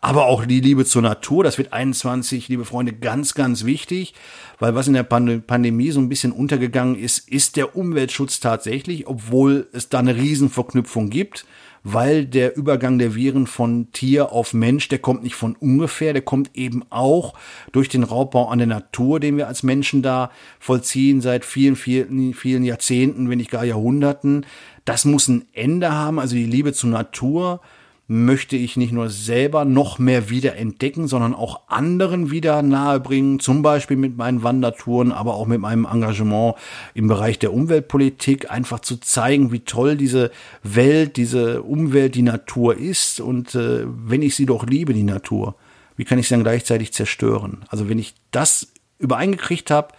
aber 0.02 0.26
auch 0.26 0.46
die 0.46 0.62
Liebe 0.62 0.86
zur 0.86 1.02
Natur. 1.02 1.44
Das 1.44 1.58
wird 1.58 1.74
21, 1.74 2.48
liebe 2.48 2.66
Freunde, 2.66 2.94
ganz, 2.94 3.34
ganz 3.34 3.66
wichtig, 3.66 4.14
weil 4.60 4.76
was 4.76 4.88
in 4.88 4.94
der 4.94 5.04
Pand 5.04 5.48
Pandemie 5.48 5.92
so 5.92 6.00
ein 6.00 6.10
bisschen 6.10 6.32
untergegangen 6.32 6.96
ist, 6.96 7.30
ist 7.30 7.56
der 7.56 7.76
Umweltschutz 7.76 8.40
tatsächlich, 8.40 9.08
obwohl 9.08 9.68
es 9.74 9.90
da 9.90 10.00
eine 10.00 10.16
Riesenverknüpfung 10.16 11.10
gibt 11.10 11.46
weil 11.90 12.26
der 12.26 12.58
Übergang 12.58 13.00
der 13.00 13.16
Viren 13.16 13.48
von 13.48 13.94
Tier 13.94 14.34
auf 14.34 14.54
Mensch, 14.54 14.90
der 14.90 15.00
kommt 15.00 15.24
nicht 15.24 15.36
von 15.36 15.56
ungefähr, 15.56 16.12
der 16.12 16.22
kommt 16.22 16.52
eben 16.54 16.84
auch 16.90 17.34
durch 17.72 17.88
den 17.88 18.04
Raubbau 18.04 18.50
an 18.50 18.58
der 18.58 18.68
Natur, 18.68 19.22
den 19.22 19.38
wir 19.38 19.48
als 19.48 19.64
Menschen 19.64 20.02
da 20.02 20.30
vollziehen 20.60 21.22
seit 21.22 21.46
vielen, 21.46 21.78
vielen, 21.78 22.34
vielen 22.34 22.66
Jahrzehnten, 22.66 23.30
wenn 23.30 23.38
nicht 23.38 23.52
gar 23.52 23.64
Jahrhunderten. 23.64 24.46
Das 24.84 25.06
muss 25.06 25.30
ein 25.30 25.46
Ende 25.54 25.94
haben, 25.94 26.20
also 26.20 26.36
die 26.36 26.46
Liebe 26.46 26.74
zur 26.74 26.90
Natur 26.90 27.62
möchte 28.08 28.56
ich 28.56 28.78
nicht 28.78 28.94
nur 28.94 29.10
selber 29.10 29.66
noch 29.66 30.00
mehr 30.00 30.30
wieder 30.30 30.56
entdecken, 30.56 31.10
sondern 31.10 31.34
auch 31.34 31.68
anderen 31.68 32.32
wieder 32.32 32.62
nahebringen, 32.62 33.42
zum 33.42 33.62
Beispiel 33.62 33.98
mit 33.98 34.16
meinen 34.16 34.44
Wandertouren, 34.44 35.12
aber 35.12 35.34
auch 35.34 35.46
mit 35.46 35.60
meinem 35.60 35.86
Engagement 35.86 36.56
im 36.94 37.08
Bereich 37.08 37.38
der 37.38 37.54
Umweltpolitik, 37.54 38.50
einfach 38.50 38.80
zu 38.80 38.98
zeigen, 38.98 39.52
wie 39.52 39.60
toll 39.60 39.98
diese 39.98 40.32
Welt, 40.64 41.18
diese 41.18 41.64
Umwelt, 41.64 42.16
die 42.16 42.22
Natur 42.22 42.78
ist 42.78 43.20
und 43.20 43.56
äh, 43.56 43.84
wenn 43.86 44.22
ich 44.22 44.36
sie 44.36 44.46
doch 44.46 44.66
liebe, 44.66 44.94
die 44.94 45.04
Natur, 45.04 45.56
wie 45.98 46.06
kann 46.06 46.18
ich 46.18 46.30
sie 46.30 46.36
dann 46.36 46.44
gleichzeitig 46.44 46.94
zerstören? 46.94 47.66
Also 47.68 47.90
wenn 47.90 48.00
ich 48.00 48.16
das 48.32 48.72
übereingekriegt 49.00 49.70
habe, 49.70 49.94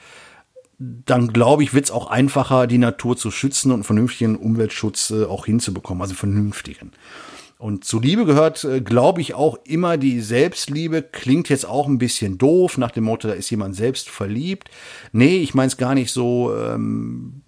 dann 0.78 1.32
glaube 1.32 1.62
ich, 1.62 1.74
wird 1.74 1.86
es 1.86 1.90
auch 1.90 2.06
einfacher, 2.06 2.66
die 2.66 2.78
Natur 2.78 3.16
zu 3.16 3.30
schützen 3.30 3.72
und 3.72 3.84
vernünftigen 3.84 4.36
Umweltschutz 4.36 5.10
äh, 5.10 5.24
auch 5.24 5.44
hinzubekommen, 5.44 6.00
also 6.00 6.14
vernünftigen. 6.14 6.92
Und 7.58 7.84
zu 7.84 7.98
Liebe 7.98 8.24
gehört, 8.24 8.62
äh, 8.62 8.80
glaube 8.80 9.20
ich, 9.20 9.34
auch 9.34 9.58
immer 9.64 9.96
die 9.96 10.20
Selbstliebe. 10.20 11.02
Klingt 11.02 11.48
jetzt 11.48 11.66
auch 11.66 11.88
ein 11.88 11.98
bisschen 11.98 12.38
doof, 12.38 12.78
nach 12.78 12.92
dem 12.92 13.04
Motto, 13.04 13.26
da 13.26 13.34
ist 13.34 13.50
jemand 13.50 13.74
selbst 13.74 14.08
verliebt. 14.08 14.70
Nee, 15.10 15.38
ich 15.38 15.54
meine 15.54 15.66
es 15.66 15.76
gar 15.76 15.96
nicht 15.96 16.12
so 16.12 16.54
ähm, 16.56 17.42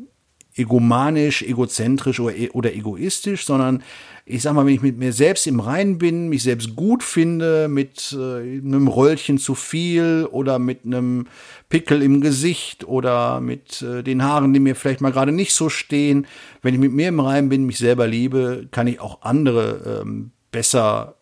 egomanisch, 0.56 1.42
egozentrisch 1.42 2.18
oder, 2.18 2.34
e-, 2.34 2.50
oder 2.50 2.74
egoistisch, 2.74 3.46
sondern 3.46 3.84
ich 4.30 4.42
sag 4.42 4.54
mal, 4.54 4.64
wenn 4.64 4.74
ich 4.74 4.82
mit 4.82 4.98
mir 4.98 5.12
selbst 5.12 5.46
im 5.46 5.58
Reinen 5.58 5.98
bin, 5.98 6.28
mich 6.28 6.44
selbst 6.44 6.76
gut 6.76 7.02
finde, 7.02 7.68
mit 7.68 8.16
äh, 8.16 8.58
einem 8.58 8.86
Röllchen 8.86 9.38
zu 9.38 9.54
viel 9.54 10.28
oder 10.30 10.58
mit 10.58 10.84
einem 10.84 11.26
Pickel 11.68 12.02
im 12.02 12.20
Gesicht 12.20 12.84
oder 12.84 13.40
mit 13.40 13.82
äh, 13.82 14.02
den 14.02 14.22
Haaren, 14.22 14.52
die 14.54 14.60
mir 14.60 14.76
vielleicht 14.76 15.00
mal 15.00 15.10
gerade 15.10 15.32
nicht 15.32 15.52
so 15.52 15.68
stehen, 15.68 16.26
wenn 16.62 16.74
ich 16.74 16.80
mit 16.80 16.92
mir 16.92 17.08
im 17.08 17.18
Reinen 17.18 17.48
bin, 17.48 17.64
mich 17.66 17.78
selber 17.78 18.06
liebe, 18.06 18.68
kann 18.70 18.86
ich 18.86 19.00
auch 19.00 19.22
andere 19.22 20.00
ähm, 20.02 20.30
besser 20.52 21.16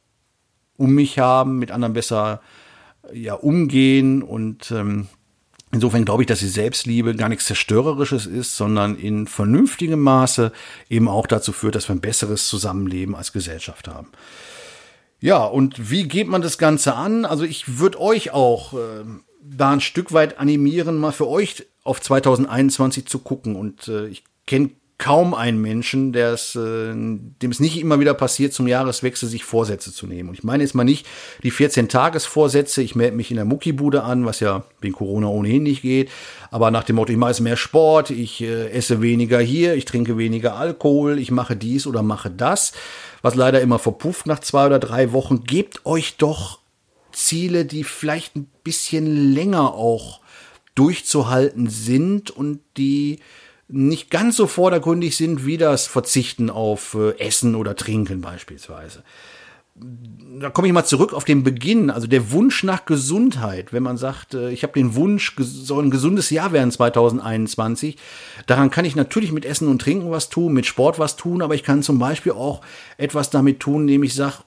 um 0.76 0.94
mich 0.94 1.18
haben, 1.18 1.58
mit 1.58 1.70
anderen 1.70 1.94
besser 1.94 2.40
ja 3.12 3.34
umgehen 3.34 4.22
und 4.22 4.70
ähm, 4.70 5.08
Insofern 5.70 6.04
glaube 6.04 6.22
ich, 6.22 6.26
dass 6.26 6.38
die 6.38 6.48
Selbstliebe 6.48 7.14
gar 7.14 7.28
nichts 7.28 7.44
Zerstörerisches 7.44 8.26
ist, 8.26 8.56
sondern 8.56 8.96
in 8.96 9.26
vernünftigem 9.26 10.00
Maße 10.00 10.52
eben 10.88 11.08
auch 11.08 11.26
dazu 11.26 11.52
führt, 11.52 11.74
dass 11.74 11.88
wir 11.88 11.94
ein 11.94 12.00
besseres 12.00 12.48
Zusammenleben 12.48 13.14
als 13.14 13.32
Gesellschaft 13.32 13.86
haben. 13.86 14.08
Ja, 15.20 15.44
und 15.44 15.90
wie 15.90 16.04
geht 16.04 16.28
man 16.28 16.42
das 16.42 16.58
Ganze 16.58 16.94
an? 16.94 17.24
Also 17.24 17.44
ich 17.44 17.78
würde 17.78 18.00
euch 18.00 18.30
auch 18.30 18.72
äh, 18.74 19.04
da 19.42 19.72
ein 19.72 19.80
Stück 19.80 20.12
weit 20.12 20.38
animieren, 20.38 20.96
mal 20.96 21.12
für 21.12 21.28
euch 21.28 21.66
auf 21.82 22.00
2021 22.00 23.06
zu 23.06 23.18
gucken. 23.18 23.56
Und 23.56 23.88
äh, 23.88 24.06
ich 24.06 24.24
kenne 24.46 24.70
kaum 24.98 25.32
einen 25.32 25.60
Menschen, 25.60 26.12
der 26.12 26.32
es, 26.32 26.56
äh, 26.56 26.92
dem 26.92 27.50
es 27.50 27.60
nicht 27.60 27.78
immer 27.78 28.00
wieder 28.00 28.14
passiert, 28.14 28.52
zum 28.52 28.66
Jahreswechsel 28.66 29.28
sich 29.28 29.44
Vorsätze 29.44 29.92
zu 29.92 30.08
nehmen. 30.08 30.28
Und 30.28 30.34
ich 30.34 30.42
meine 30.42 30.64
jetzt 30.64 30.74
mal 30.74 30.82
nicht 30.82 31.06
die 31.44 31.52
14-Tages-Vorsätze, 31.52 32.82
ich 32.82 32.96
melde 32.96 33.16
mich 33.16 33.30
in 33.30 33.36
der 33.36 33.44
Muckibude 33.44 34.02
an, 34.02 34.26
was 34.26 34.40
ja 34.40 34.64
wegen 34.80 34.94
Corona 34.94 35.28
ohnehin 35.28 35.62
nicht 35.62 35.82
geht, 35.82 36.10
aber 36.50 36.72
nach 36.72 36.82
dem 36.82 36.96
Motto, 36.96 37.12
ich 37.12 37.18
mache 37.18 37.30
jetzt 37.30 37.40
mehr 37.40 37.56
Sport, 37.56 38.10
ich 38.10 38.40
äh, 38.40 38.70
esse 38.70 39.00
weniger 39.00 39.38
hier, 39.38 39.74
ich 39.74 39.84
trinke 39.84 40.18
weniger 40.18 40.56
Alkohol, 40.56 41.20
ich 41.20 41.30
mache 41.30 41.54
dies 41.54 41.86
oder 41.86 42.02
mache 42.02 42.30
das, 42.30 42.72
was 43.22 43.36
leider 43.36 43.60
immer 43.60 43.78
verpufft 43.78 44.26
nach 44.26 44.40
zwei 44.40 44.66
oder 44.66 44.80
drei 44.80 45.12
Wochen. 45.12 45.44
Gebt 45.44 45.86
euch 45.86 46.16
doch 46.16 46.58
Ziele, 47.12 47.64
die 47.64 47.84
vielleicht 47.84 48.34
ein 48.34 48.48
bisschen 48.64 49.32
länger 49.32 49.74
auch 49.74 50.20
durchzuhalten 50.74 51.68
sind 51.68 52.30
und 52.30 52.60
die 52.76 53.20
nicht 53.68 54.10
ganz 54.10 54.36
so 54.36 54.46
vordergründig 54.46 55.16
sind 55.16 55.44
wie 55.44 55.58
das 55.58 55.86
Verzichten 55.86 56.50
auf 56.50 56.94
äh, 56.94 57.18
Essen 57.18 57.54
oder 57.54 57.76
Trinken 57.76 58.22
beispielsweise. 58.22 59.04
Da 60.40 60.50
komme 60.50 60.66
ich 60.66 60.74
mal 60.74 60.84
zurück 60.84 61.12
auf 61.12 61.24
den 61.24 61.44
Beginn, 61.44 61.90
also 61.90 62.08
der 62.08 62.32
Wunsch 62.32 62.64
nach 62.64 62.84
Gesundheit. 62.86 63.72
Wenn 63.72 63.82
man 63.82 63.98
sagt, 63.98 64.34
äh, 64.34 64.50
ich 64.50 64.62
habe 64.62 64.72
den 64.72 64.94
Wunsch, 64.94 65.36
soll 65.38 65.84
ein 65.84 65.90
gesundes 65.90 66.30
Jahr 66.30 66.52
werden 66.52 66.72
2021, 66.72 67.98
daran 68.46 68.70
kann 68.70 68.86
ich 68.86 68.96
natürlich 68.96 69.32
mit 69.32 69.44
Essen 69.44 69.68
und 69.68 69.82
Trinken 69.82 70.10
was 70.10 70.30
tun, 70.30 70.54
mit 70.54 70.64
Sport 70.64 70.98
was 70.98 71.16
tun, 71.16 71.42
aber 71.42 71.54
ich 71.54 71.62
kann 71.62 71.82
zum 71.82 71.98
Beispiel 71.98 72.32
auch 72.32 72.62
etwas 72.96 73.28
damit 73.28 73.60
tun, 73.60 73.82
indem 73.82 74.02
ich 74.02 74.14
sage, 74.14 74.38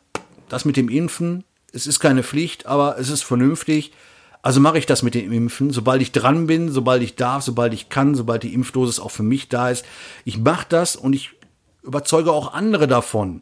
das 0.49 0.65
mit 0.65 0.77
dem 0.77 0.89
Impfen, 0.89 1.43
es 1.71 1.87
ist 1.87 1.99
keine 1.99 2.23
Pflicht, 2.23 2.65
aber 2.65 2.97
es 2.99 3.09
ist 3.09 3.23
vernünftig 3.23 3.93
also 4.41 4.59
mache 4.59 4.77
ich 4.77 4.85
das 4.85 5.03
mit 5.03 5.13
dem 5.13 5.31
Impfen, 5.31 5.71
sobald 5.71 6.01
ich 6.01 6.11
dran 6.11 6.47
bin, 6.47 6.71
sobald 6.71 7.03
ich 7.03 7.15
darf, 7.15 7.43
sobald 7.43 7.73
ich 7.73 7.89
kann, 7.89 8.15
sobald 8.15 8.43
die 8.43 8.53
Impfdosis 8.53 8.99
auch 8.99 9.11
für 9.11 9.23
mich 9.23 9.49
da 9.49 9.69
ist. 9.69 9.85
Ich 10.25 10.39
mache 10.39 10.65
das 10.67 10.95
und 10.95 11.13
ich 11.13 11.31
überzeuge 11.83 12.31
auch 12.31 12.53
andere 12.53 12.87
davon, 12.87 13.41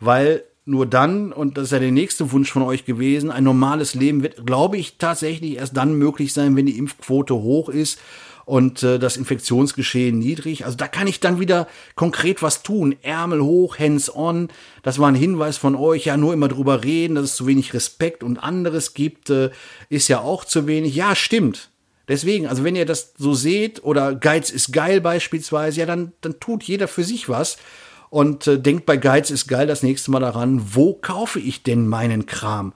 weil 0.00 0.44
nur 0.66 0.86
dann, 0.86 1.32
und 1.32 1.58
das 1.58 1.64
ist 1.64 1.72
ja 1.72 1.78
der 1.78 1.92
nächste 1.92 2.32
Wunsch 2.32 2.50
von 2.50 2.62
euch 2.62 2.84
gewesen, 2.84 3.30
ein 3.30 3.44
normales 3.44 3.94
Leben 3.94 4.22
wird, 4.22 4.46
glaube 4.46 4.78
ich, 4.78 4.96
tatsächlich 4.96 5.56
erst 5.56 5.76
dann 5.76 5.94
möglich 5.94 6.32
sein, 6.32 6.56
wenn 6.56 6.66
die 6.66 6.78
Impfquote 6.78 7.34
hoch 7.34 7.68
ist 7.68 7.98
und 8.44 8.82
äh, 8.82 8.98
das 8.98 9.16
Infektionsgeschehen 9.16 10.18
niedrig. 10.18 10.64
Also 10.64 10.76
da 10.76 10.88
kann 10.88 11.06
ich 11.06 11.20
dann 11.20 11.40
wieder 11.40 11.66
konkret 11.94 12.42
was 12.42 12.62
tun. 12.62 12.96
Ärmel 13.02 13.42
hoch, 13.42 13.78
hands 13.78 14.14
on. 14.14 14.48
Das 14.82 14.98
war 14.98 15.08
ein 15.08 15.14
Hinweis 15.14 15.56
von 15.56 15.74
euch. 15.74 16.06
Ja, 16.06 16.16
nur 16.16 16.32
immer 16.32 16.48
drüber 16.48 16.84
reden, 16.84 17.14
dass 17.14 17.24
es 17.24 17.36
zu 17.36 17.46
wenig 17.46 17.74
Respekt 17.74 18.22
und 18.22 18.38
anderes 18.38 18.94
gibt, 18.94 19.30
äh, 19.30 19.50
ist 19.88 20.08
ja 20.08 20.20
auch 20.20 20.44
zu 20.44 20.66
wenig. 20.66 20.94
Ja, 20.94 21.14
stimmt. 21.14 21.70
Deswegen, 22.06 22.46
also 22.46 22.64
wenn 22.64 22.76
ihr 22.76 22.84
das 22.84 23.14
so 23.16 23.32
seht 23.32 23.82
oder 23.82 24.14
Geiz 24.14 24.50
ist 24.50 24.72
geil 24.72 25.00
beispielsweise, 25.00 25.80
ja, 25.80 25.86
dann, 25.86 26.12
dann 26.20 26.38
tut 26.38 26.62
jeder 26.62 26.86
für 26.86 27.04
sich 27.04 27.28
was 27.30 27.56
und 28.10 28.46
äh, 28.46 28.60
denkt 28.60 28.84
bei 28.84 28.98
Geiz 28.98 29.30
ist 29.30 29.48
geil 29.48 29.66
das 29.66 29.82
nächste 29.82 30.10
Mal 30.10 30.20
daran, 30.20 30.60
wo 30.74 30.92
kaufe 30.92 31.40
ich 31.40 31.62
denn 31.62 31.88
meinen 31.88 32.26
Kram? 32.26 32.74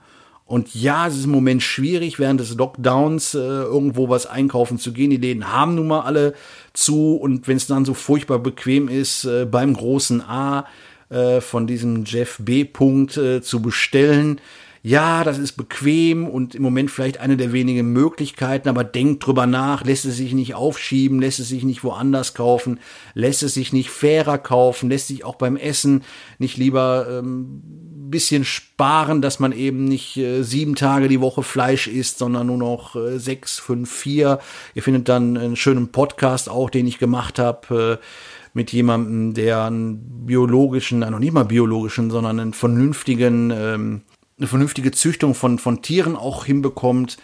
Und 0.49 0.73
ja, 0.73 1.05
es 1.05 1.15
ist 1.15 1.25
im 1.25 1.31
Moment 1.31 1.61
schwierig, 1.61 2.17
während 2.17 2.39
des 2.39 2.55
Lockdowns 2.55 3.35
äh, 3.35 3.37
irgendwo 3.37 4.09
was 4.09 4.25
einkaufen 4.25 4.79
zu 4.79 4.93
gehen. 4.93 5.11
Die 5.11 5.17
Läden 5.17 5.53
haben 5.53 5.75
nun 5.75 5.87
mal 5.87 6.01
alle 6.01 6.33
zu. 6.73 7.15
Und 7.17 7.47
wenn 7.47 7.57
es 7.57 7.67
dann 7.67 7.85
so 7.85 7.93
furchtbar 7.93 8.39
bequem 8.39 8.87
ist, 8.87 9.25
äh, 9.25 9.45
beim 9.45 9.75
großen 9.75 10.21
A 10.21 10.65
äh, 11.09 11.39
von 11.39 11.67
diesem 11.67 12.03
Jeff 12.03 12.39
B. 12.39 12.65
Punkt 12.65 13.15
äh, 13.15 13.43
zu 13.43 13.61
bestellen, 13.61 14.41
ja, 14.81 15.23
das 15.23 15.37
ist 15.37 15.53
bequem 15.53 16.27
und 16.27 16.55
im 16.55 16.63
Moment 16.63 16.89
vielleicht 16.89 17.19
eine 17.19 17.35
der 17.35 17.51
wenigen 17.51 17.91
Möglichkeiten, 17.91 18.69
aber 18.69 18.83
denkt 18.83 19.25
drüber 19.25 19.45
nach, 19.45 19.83
lässt 19.83 20.05
es 20.05 20.17
sich 20.17 20.33
nicht 20.33 20.55
aufschieben, 20.55 21.19
lässt 21.19 21.39
es 21.39 21.49
sich 21.49 21.63
nicht 21.63 21.83
woanders 21.83 22.33
kaufen, 22.33 22.79
lässt 23.13 23.43
es 23.43 23.53
sich 23.53 23.73
nicht 23.73 23.89
fairer 23.89 24.37
kaufen, 24.37 24.89
lässt 24.89 25.07
sich 25.07 25.25
auch 25.25 25.35
beim 25.35 25.57
Essen 25.57 26.03
nicht 26.37 26.57
lieber 26.57 27.07
ähm, 27.09 27.61
bisschen 28.09 28.45
sparen, 28.45 29.21
dass 29.21 29.39
man 29.39 29.51
eben 29.51 29.85
nicht 29.85 30.17
äh, 30.17 30.43
sieben 30.43 30.75
Tage 30.75 31.07
die 31.07 31.21
Woche 31.21 31.43
Fleisch 31.43 31.87
isst, 31.87 32.17
sondern 32.17 32.47
nur 32.47 32.57
noch 32.57 32.95
äh, 32.95 33.19
sechs, 33.19 33.59
fünf, 33.59 33.91
vier. 33.91 34.39
Ihr 34.75 34.83
findet 34.83 35.09
dann 35.09 35.37
einen 35.37 35.55
schönen 35.55 35.89
Podcast 35.89 36.49
auch, 36.49 36.69
den 36.69 36.87
ich 36.87 36.99
gemacht 36.99 37.39
habe. 37.39 37.99
Äh, 38.01 38.05
mit 38.53 38.73
jemandem, 38.73 39.35
der 39.35 39.65
einen 39.65 40.25
biologischen, 40.25 40.99
noch 40.99 41.19
nicht 41.19 41.33
mal 41.33 41.45
biologischen, 41.45 42.09
sondern 42.09 42.39
einen 42.39 42.53
vernünftigen 42.53 43.51
ähm, 43.51 44.01
eine 44.39 44.47
vernünftige 44.47 44.91
Züchtung 44.91 45.35
von, 45.35 45.59
von 45.59 45.81
Tieren 45.81 46.15
auch 46.15 46.45
hinbekommt, 46.45 47.17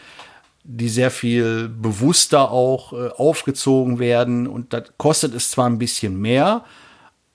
die 0.64 0.90
sehr 0.90 1.12
viel 1.12 1.70
bewusster 1.70 2.52
auch 2.52 2.94
äh, 2.94 3.10
aufgezogen 3.10 4.00
werden. 4.00 4.48
Und 4.48 4.74
das 4.74 4.94
kostet 4.98 5.34
es 5.34 5.52
zwar 5.52 5.70
ein 5.70 5.80
bisschen 5.80 6.20
mehr, 6.20 6.66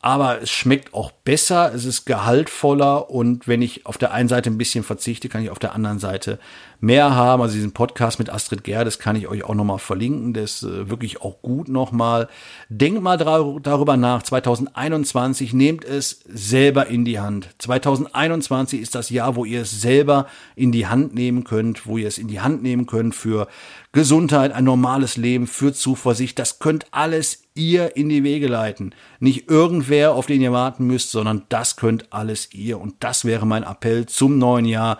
aber 0.01 0.43
es 0.43 0.51
schmeckt 0.51 0.95
auch 0.95 1.11
besser, 1.11 1.73
es 1.75 1.85
ist 1.85 2.07
gehaltvoller 2.07 3.11
und 3.11 3.47
wenn 3.47 3.63
ich 3.63 3.87
auf 3.87 3.99
der 3.99 4.13
einen 4.13 4.29
Seite 4.29 4.51
ein 4.51 4.59
bisschen 4.59 4.83
verzichte, 4.83 5.29
kann 5.29 5.43
ich 5.43 5.51
auf 5.51 5.59
der 5.59 5.75
anderen 5.75 5.99
Seite 5.99 6.39
mehr 6.81 7.15
haben. 7.15 7.43
Also 7.43 7.55
diesen 7.55 7.73
Podcast 7.73 8.19
mit 8.19 8.31
Astrid 8.31 8.65
Gerdes 8.65 8.99
kann 8.99 9.17
ich 9.17 9.29
euch 9.29 9.45
auch 9.45 9.55
nochmal 9.55 9.79
verlinken, 9.79 10.33
der 10.33 10.45
ist 10.45 10.63
äh, 10.63 10.89
wirklich 10.89 11.21
auch 11.21 11.43
gut 11.43 11.69
nochmal. 11.69 12.29
Denkt 12.69 13.03
mal 13.03 13.17
darüber 13.17 13.97
nach, 13.97 14.23
2021 14.23 15.53
nehmt 15.53 15.85
es 15.85 16.21
selber 16.27 16.87
in 16.87 17.05
die 17.05 17.21
Hand. 17.21 17.51
2021 17.59 18.81
ist 18.81 18.95
das 18.95 19.11
Jahr, 19.11 19.37
wo 19.37 19.45
ihr 19.45 19.63
es 19.63 19.81
selber 19.81 20.27
in 20.57 20.73
die 20.73 20.87
Hand 20.87 21.15
nehmen 21.15 21.45
könnt, 21.45 21.87
wo 21.87 21.99
ihr 21.99 22.09
es 22.09 22.19
in 22.19 22.29
die 22.29 22.41
Hand 22.41 22.63
nehmen 22.63 22.87
könnt 22.87 23.15
für 23.15 23.49
Gesundheit, 23.93 24.53
ein 24.53 24.65
normales 24.65 25.17
Leben, 25.17 25.47
für 25.47 25.73
Zuversicht. 25.73 26.39
Das 26.39 26.61
könnt 26.61 26.87
alles 26.93 27.43
ihr 27.55 27.97
in 27.97 28.09
die 28.09 28.23
Wege 28.23 28.47
leiten. 28.47 28.95
Nicht 29.19 29.51
irgendwer, 29.51 30.15
auf 30.15 30.27
den 30.27 30.41
ihr 30.41 30.53
warten 30.53 30.87
müsst, 30.87 31.11
sondern 31.11 31.43
das 31.49 31.77
könnt 31.77 32.13
alles 32.13 32.53
ihr. 32.55 32.81
Und 32.81 32.95
das 33.01 33.25
wäre 33.25 33.47
mein 33.47 33.65
Appell 33.65 34.07
zum 34.07 34.39
neuen 34.39 34.65
Jahr 34.65 34.99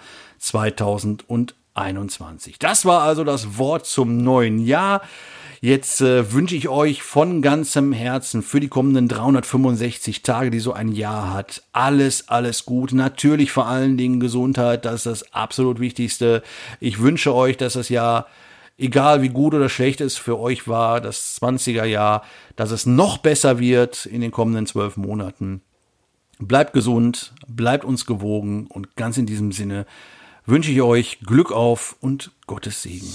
2021. 1.81 2.59
Das 2.59 2.85
war 2.85 3.03
also 3.03 3.25
das 3.25 3.59
Wort 3.59 3.87
zum 3.87 4.23
neuen 4.23 4.59
Jahr. 4.59 5.03
Jetzt 5.63 6.01
äh, 6.01 6.33
wünsche 6.33 6.57
ich 6.57 6.69
euch 6.69 7.03
von 7.03 7.43
ganzem 7.43 7.93
Herzen 7.93 8.43
für 8.43 8.61
die 8.61 8.69
kommenden 8.69 9.09
365 9.09 10.23
Tage, 10.23 10.51
die 10.51 10.59
so 10.59 10.73
ein 10.73 10.93
Jahr 10.93 11.35
hat, 11.35 11.63
alles, 11.73 12.29
alles 12.29 12.65
gut. 12.65 12.93
Natürlich 12.93 13.53
vor 13.53 13.67
allen 13.67 13.99
Dingen 13.99 14.21
Gesundheit, 14.21 14.87
das 14.87 15.07
ist 15.07 15.07
das 15.07 15.33
absolut 15.35 15.79
Wichtigste. 15.79 16.43
Ich 16.81 17.01
wünsche 17.01 17.35
euch, 17.35 17.59
dass 17.59 17.75
das 17.75 17.91
Jahr 17.91 18.27
egal 18.79 19.21
wie 19.21 19.29
gut 19.29 19.53
oder 19.53 19.69
schlecht 19.69 20.01
es 20.01 20.17
für 20.17 20.39
euch 20.39 20.67
war, 20.67 21.03
das 21.03 21.39
20er 21.43 21.85
Jahr, 21.85 22.23
dass 22.57 22.71
es 22.71 22.87
noch 22.87 23.19
besser 23.19 23.59
wird 23.59 24.07
in 24.07 24.23
den 24.23 24.31
kommenden 24.31 24.67
zwölf 24.67 24.97
Monaten. 24.97 25.61
Bleibt 26.39 26.73
gesund, 26.73 27.35
bleibt 27.47 27.85
uns 27.85 28.07
gewogen 28.07 28.67
und 28.67 28.97
ganz 28.97 29.19
in 29.19 29.27
diesem 29.27 29.53
Sinne 29.53 29.85
wünsche 30.51 30.73
ich 30.73 30.83
euch 30.83 31.21
Glück 31.25 31.53
auf 31.53 31.97
und 32.01 32.33
Gottes 32.47 32.83
Segen. 32.83 33.07